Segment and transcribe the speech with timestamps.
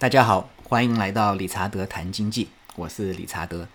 [0.00, 3.66] 大家好，欢迎来到理查德谈经济，我是理查德。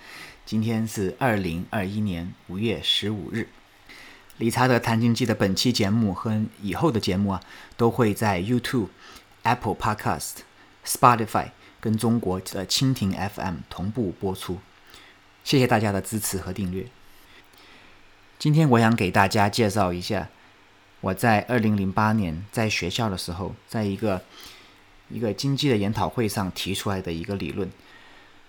[0.46, 3.50] 今天是二零二一年五月十五日。
[4.38, 7.42] 理查德谈经济的本期节目和以后的节目啊，
[7.76, 8.88] 都会在 YouTube、
[9.42, 10.36] Apple Podcast、
[10.86, 11.50] Spotify
[11.82, 14.60] 跟中国的蜻蜓 FM 同步播出。
[15.44, 16.88] 谢谢大家的支持和订阅。
[18.40, 20.30] 今天我想给大家介绍一下
[21.02, 24.22] 我在二零零八年在学校的时候，在一个。
[25.14, 27.70] 一个经济的研讨会上提出来的一个理论，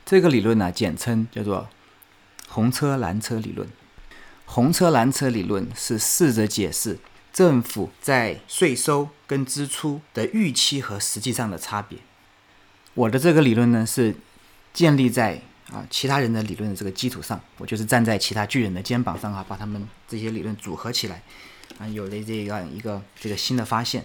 [0.06, 1.68] 这个理论呢，简称叫做
[2.48, 3.68] “红车蓝车理论”。
[4.46, 6.98] 红车蓝车理论是试着解释
[7.32, 11.98] 政府在税收跟支出的预期和实际上的差别。
[12.94, 14.14] 我的这个理论呢，是
[14.72, 21.22] 建立在啊其他人的理论的这个基础上，我就是站在其他巨人的肩膀上啊，把他们这些理论组合起来
[21.78, 24.04] 啊，有了这样一个这个新的发现。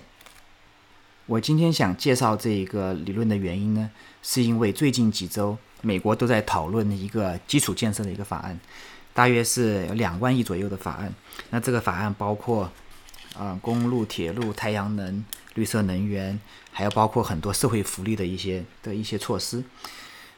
[1.30, 3.88] 我今天想介绍这一个理论的原因呢，
[4.24, 8.60] 是因为最近几周美国都在讨论一个基础建设的一个法案，
[9.14, 11.14] 大约是有两万亿左右的法案。
[11.52, 12.72] 那这个法案包括
[13.38, 15.24] 啊公路、铁路、太阳能、
[15.54, 16.40] 绿色能源，
[16.72, 19.64] 还有包括很多社会福利的一些的一些措施。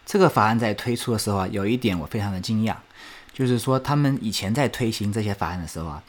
[0.06, 2.76] 这个法案在推出的时候啊，有一点我非常的惊讶，
[3.32, 6.04] 就是说他们以前在推行这些法案的时候啊，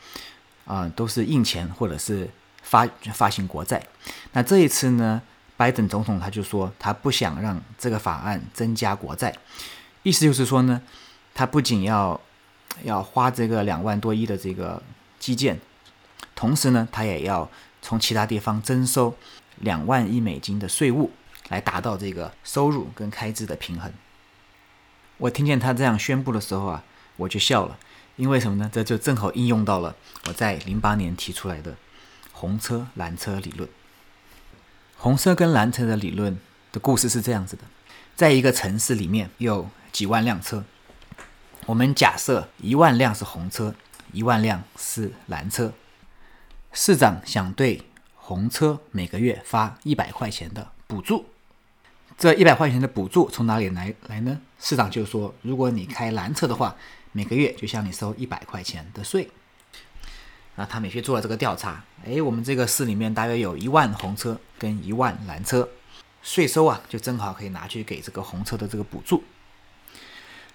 [0.65, 2.29] 啊都是印钱或者是。
[2.63, 3.85] 发发行国债，
[4.33, 5.21] 那这一次呢，
[5.57, 9.35] 拜登总统他就说他不想让这个法案增加国债，
[10.03, 10.81] 意思就是说呢，
[11.35, 12.19] 他不仅要
[12.83, 14.83] 要花这个两万多亿的这个
[15.19, 15.61] 基建，
[16.35, 17.51] 同时呢，他也要
[17.83, 19.15] 从其他地方征收
[19.59, 21.11] 两万亿美金的税务，
[21.49, 23.93] 来达到这个收入跟开支的平衡。
[25.19, 26.83] 我听见他这样宣布的时候啊，
[27.17, 27.79] 我就笑了，
[28.17, 28.71] 因为什么呢？
[28.73, 29.95] 这就正好应用到了
[30.27, 31.77] 我在零八年提出来的。
[32.43, 33.69] 红车蓝车理论，
[34.97, 36.37] 红车跟蓝车的理论
[36.73, 37.63] 的故事是这样子的：
[38.17, 40.65] 在一个城市里面有几万辆车，
[41.67, 43.77] 我们假设一万辆是红车，
[44.13, 45.73] 一万辆是蓝车。
[46.73, 47.83] 市长想对
[48.17, 51.27] 红车每个月发一百块钱的补助，
[52.19, 54.41] 这一百块钱的补助从哪里来来呢？
[54.59, 56.75] 市长就说：如果你开蓝车的话，
[57.13, 59.31] 每个月就向你收一百块钱的税。
[60.63, 61.83] 啊，他们去做了这个调查。
[62.07, 65.69] 哎，我们这个市里面大约有一万红车跟一万蓝车，
[66.23, 69.25] 税收啊，就正好可以拿去给这个红车的这个补助。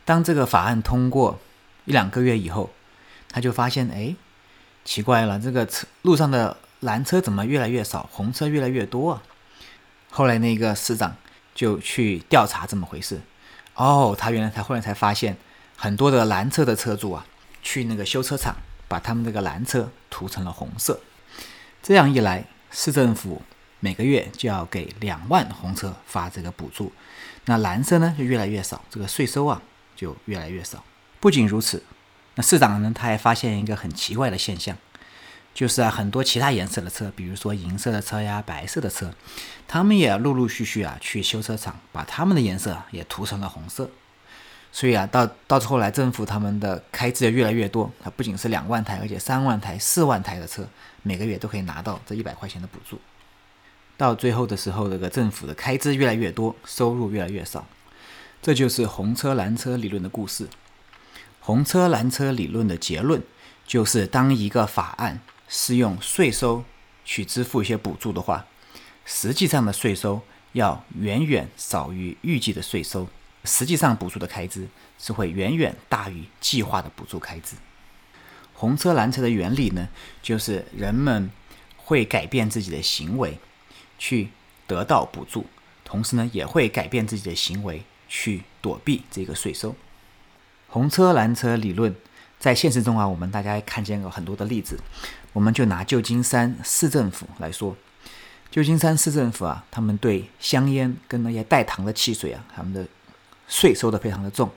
[0.05, 1.39] 当这个法案通过
[1.85, 2.69] 一两个月以后，
[3.29, 4.15] 他就发现，哎，
[4.85, 9.23] 奇怪了，这个车路上的蓝车怎么越来越少，红车越来越多啊？
[10.09, 11.17] 后来那个市长
[11.53, 13.21] 就去调查怎么回事。
[13.75, 15.37] 哦，他原来他后来才发现，
[15.75, 17.25] 很多的蓝车的车主啊，
[17.61, 18.55] 去那个修车厂。
[18.87, 20.99] 把他们这个蓝车涂成了红色，
[21.83, 23.41] 这样一来，市政府
[23.79, 26.91] 每个月就要给两万红车发这个补助，
[27.45, 29.61] 那蓝色呢就越来越少，这个税收啊
[29.95, 30.83] 就越来越少。
[31.19, 31.83] 不仅如此，
[32.35, 34.77] 那市长呢他还发现一个很奇怪的现象，
[35.53, 39.13] 就是啊很多其他颜色的车，比如说银色的车呀、白色的车，
[39.67, 43.89] 他们也陆陆续续啊去修车厂把他们的颜色也涂成了红色。
[44.71, 47.91] 所以啊，到到后来，政府他们的开支也越来越多。
[47.99, 50.67] 它不仅是两万台，而且三万台、四万台的车，
[51.01, 52.99] 每个月都可以拿到这一百块钱的补助。
[53.95, 57.65] 到最后的时候，这个政府的开支越来越多，收入越来越少。
[58.39, 60.47] 这就是红车蓝车理论的故事。
[61.39, 63.23] 红车蓝车理论的结论
[63.65, 66.63] 就是，当一个法案是用税收
[67.03, 68.45] 去支付一些补助的话，
[69.05, 73.07] 实际上的税收要远远少于预计的税收。
[73.43, 74.67] 实际上，补助的开支
[74.97, 77.55] 是会远远大于计划的补助开支。
[78.53, 79.87] 红车蓝车的原理呢，
[80.21, 81.29] 就是人们
[81.77, 83.37] 会改变自己的行为
[83.99, 84.29] 去
[84.65, 85.45] 得到补助，
[85.85, 89.75] 同时呢，也会改变自己的行为去躲避这个税收。
[90.67, 91.95] 红车蓝车理论
[92.39, 94.79] 在现实中啊，我们大家看见过很多的例子。
[95.33, 97.77] 我们就拿旧金山市政府来说，
[98.49, 102.87] 旧金山市政府啊，他们对香烟跟那些带糖的汽水啊，他们的
[103.47, 104.49] 税收的非常的重，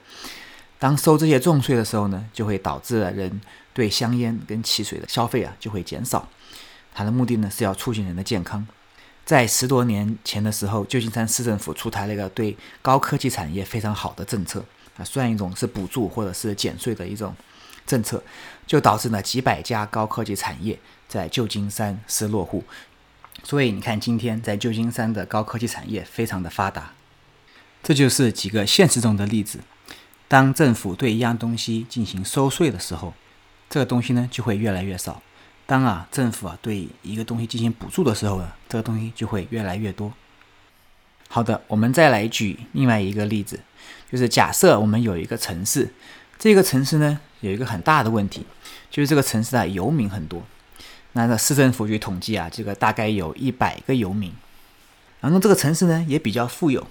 [0.77, 3.41] 当收这些重税的时候呢，就会导致人
[3.73, 6.27] 对香烟跟汽水的消费啊就会减少。
[6.93, 8.67] 它的目的呢是要促进人的健康。
[9.23, 14.65] 在十多年前的时候，旧金山市政府出台了一个对高科技产业非常好的政策
[14.97, 17.33] 啊，算一种是补助或者是减税的一种
[17.85, 18.21] 政策，
[18.67, 20.77] 就导致呢几百家高科技产业
[21.07, 22.63] 在旧金山市落户。
[23.43, 26.91] 所以你看，今天在旧金山的高科技产业非常的发达。
[27.91, 29.59] 这就是几个现实中的例子。
[30.29, 33.13] 当政府对一样东西进行收税的时候，
[33.69, 35.21] 这个东西呢就会越来越少；
[35.65, 40.13] 当啊政府啊对一个东西进行补助的时候呢，这个东西就会越来越多。
[41.27, 43.59] 好的，我们再来举另外一个例子，
[44.09, 45.93] 就是假设我们有一个城市，
[46.39, 48.45] 这个城市呢有一个很大的问题，
[48.89, 50.41] 就是这个城市啊游民很多。
[51.11, 54.31] 那这市政府去统计啊，这个大概有一百个游民，
[55.19, 56.87] 然后这个城市呢也比较富有，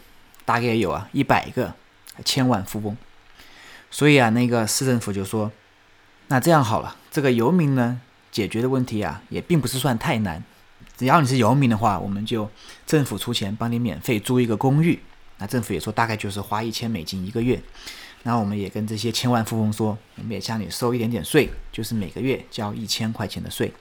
[0.50, 1.72] 大概有啊一百个
[2.24, 2.96] 千万富翁。
[3.88, 5.52] 所以啊，那个市政府就说，
[6.26, 8.00] 那这样好了，这个游民呢
[8.32, 10.42] 解决的问题啊也并不是算太难，
[10.96, 12.50] 只要你是游民的话，我们就
[12.84, 14.98] 政府出钱帮你免费租一个公寓。
[15.38, 17.62] 那政府也说大概就是花一千美金一个月。
[18.24, 23.72] 那我们也跟这些千万富翁说，我们也向你收一点点税，就是每个月交一千块钱的税。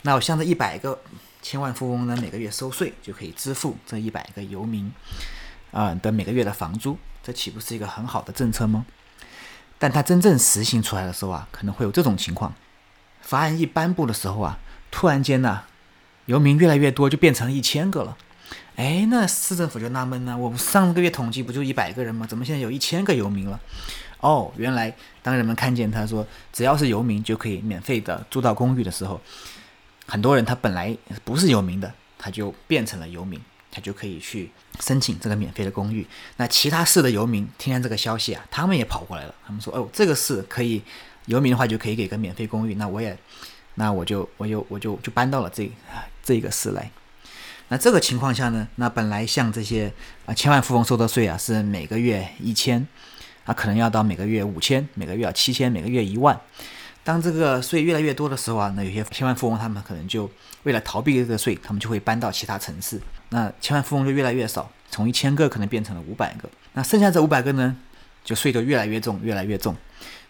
[0.00, 0.98] 那我向这一百个
[1.42, 4.90] 千万富翁呢，每个月收税就可以支付这一百个游民
[5.74, 8.86] 啊的每个月的房租，这岂不是一个很好的政策吗？
[9.76, 12.54] 但它真正实行出来的时候啊，可能会有这种情况：
[13.20, 14.58] 法案一颁布的时候啊，
[14.90, 15.64] 突然间呢，
[16.26, 18.16] 游民越来越多，就变成了一千个了。
[18.76, 22.24] 哎，那市政府就纳闷了，我们上个月统计不就一百个人吗？
[22.26, 23.60] 怎么现在有一千个游民了？
[24.20, 29.20] 哦，原来当人们看见他说只要是游民就可以免费的租到公寓的时候，
[30.06, 33.40] 很多人他本来不是游民的，他就变成了游民，
[33.74, 34.48] 他就可以去
[34.78, 36.06] 申请这个免费的公寓。
[36.36, 40.80] 那其他市的游民听见这个消息啊，他们也跑过来了，他们说哦，这个市可以
[41.26, 43.18] 游民的话就可以给个免费公寓，那我也，
[43.74, 45.68] 那我就我就我就就搬到了这
[46.22, 46.88] 这个市来。
[47.68, 48.68] 那这个情况下呢？
[48.76, 49.92] 那本来像这些
[50.26, 52.86] 啊千万富翁收的税啊是每个月一千，
[53.44, 56.38] 啊可能要到每个月五千，每个月要七千，每个月一万。
[57.04, 60.28] 当这个税越来越多的时候啊，那有些千万富翁他们可能就
[60.62, 62.98] 为了逃避这个税，他们就会搬到其他城市。
[63.28, 66.48] 那千万富翁就越来越少，从一千个可能变成了五百个。
[66.72, 67.76] 那剩下这五百个呢，
[68.24, 69.76] 就税就越来越重，越来越重，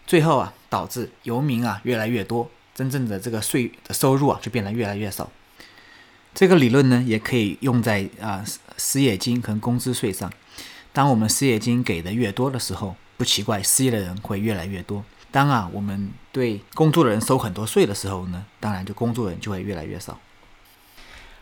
[0.05, 5.31] 最后啊导致游民啊越来越多，真正的这个税的收入啊就变得越来越少。
[6.33, 8.43] 这个理论呢，也可以用在啊
[8.77, 10.29] 失业金和工资税上。
[10.91, 15.05] 当我们失业金给的越多的时候，不奇怪失业的人会越来越多。
[15.35, 20.17] 当啊我们对工作的人收很多税的时候呢，当然就工作人就会越来越少。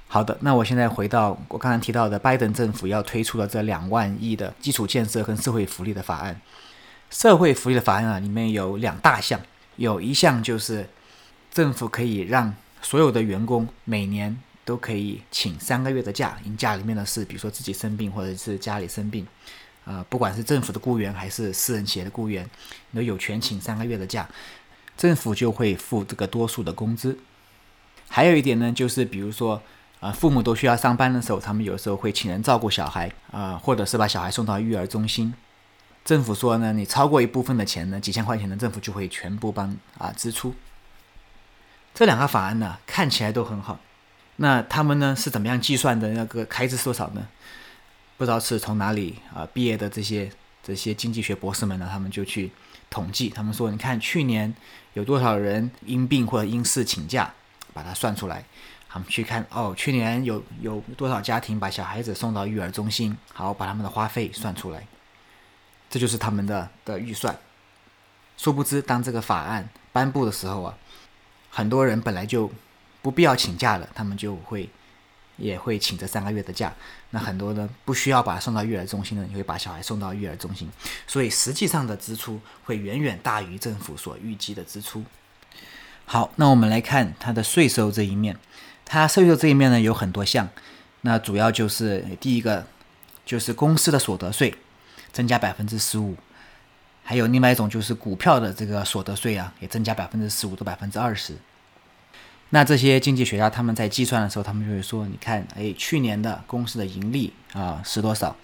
[0.07, 6.41] 好的，那我现在回到我刚才提到的拜登政府要推出的这两万亿的基础建设跟社会福利的法案。
[7.11, 9.39] 社会福利的法案啊，里面有两大项，
[9.75, 10.89] 有一项就是
[11.51, 12.51] 政府可以让
[12.81, 14.35] 所有的员工每年。
[14.65, 19.27] 都可以请三个月的假，因家里面的事，比如说自己生病或者是家里生病，
[19.85, 22.49] 啊，不管是政府的雇员还是私人企业的雇员，
[22.93, 24.27] 都有权请三个月的假，
[24.97, 27.17] 政府就会付这个多数的工资。
[28.07, 29.61] 还有一点呢，就是比如说
[29.99, 35.33] 啊，父母都需要上班的时候，他们有时候会请人照顾小孩啊，或者是把小孩送到育儿中心，
[36.05, 40.53] 政府说呢，你超过一部分的钱呢，几千块钱呢，政府就会全部帮啊支出。
[41.93, 43.79] 这两个法案呢，看起来都很好。
[44.37, 46.09] 那他们呢是怎么样计算的？
[46.09, 47.27] 那个开支多少呢？
[48.17, 50.31] 不知道是从哪里啊毕业的这些
[50.61, 51.87] 这些经济学博士们呢？
[51.91, 52.51] 他们就去
[52.89, 54.53] 统计，他们说，你看去年
[54.93, 57.33] 有多少人因病或者因事请假，
[57.73, 58.43] 把它算出来。
[58.89, 64.85] 他们去看哦，去年有有多少家庭把小孩子送到育儿中心，好把他们的花费算出来，
[65.89, 67.37] 这就是他们的的预算。
[68.37, 70.77] 殊不知，当这个法案颁布的时候啊，
[71.49, 72.51] 很多人本来就。
[73.03, 74.69] 不必要请假了，他们就会
[75.37, 76.73] 也会请这三个月的假。
[77.11, 80.69] 那很多呢不需要把送到育儿中心的，你会把小孩送到育儿中心，
[81.05, 85.03] 所以实际上的支出会远远大于政府所预计的支出。
[86.05, 88.37] 好，那我们来看它的税收这一面，
[88.83, 90.49] 它税收这一面呢有很多项，
[91.01, 92.65] 那主要就是第一个
[93.25, 94.55] 就是公司的所得税
[95.11, 96.15] 增加百分之十五，
[97.03, 101.35] 还有另外一种就是股票的这个所得税啊也增加百分之十五到百分之二十。
[102.53, 108.35] 那这些经济学家他们在计算的时候，他们就会说：“你看，哎，去年的公司的盈利啊是多少？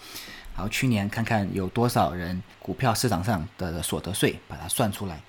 [0.55, 5.21] 然后去年看看有多少人股票市场上的所得税，把它算出来。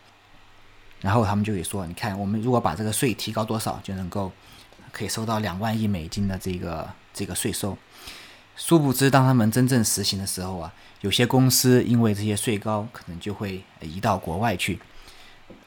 [1.02, 4.32] 然后他们就会说：你看，我们如果把这个税提高多少，就能够
[4.90, 7.76] 可以收到两万亿美金的这个这个税收。
[8.56, 10.72] 殊不知，当他们真正实行的时候啊，
[11.02, 14.80] 有些公司因为这些税高，可能就会移到国外去。”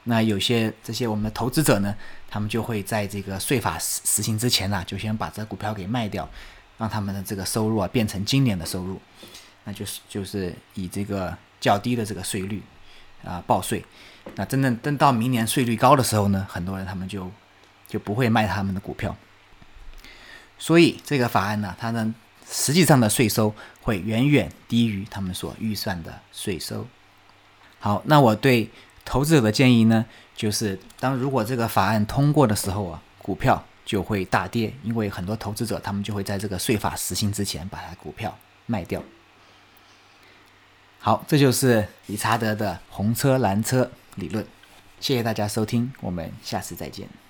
[0.05, 1.95] 那有些这些我们的投资者呢，
[2.29, 6.29] 他们就会在这个税法实实行之前呢，就先把这股票给卖掉，
[6.77, 8.99] 让他们的这个收入啊变成今年的收入，
[9.63, 12.61] 那就是就是以这个较低的这个税率
[13.23, 13.85] 啊报税。
[14.35, 17.31] 那真正等到明年税率高的时候呢，很多人他们就
[17.87, 19.15] 就不会卖他们的股票。
[20.59, 22.13] 所以这个法案呢，它呢
[22.45, 26.85] 实际上的税收会远远低于他们所预算的税收。
[27.79, 28.69] 好，那我对。
[29.05, 30.05] 投资者的建议呢，
[30.35, 39.03] 就是当如果这个法案通过的时候啊，股票就会大跌，因为很多投资者他们就会在这个税法实行之前把它股票卖掉。
[40.99, 44.45] 好，这就是理查德的红车蓝车理论。
[44.99, 47.22] 谢谢大家收听，我们下次再见。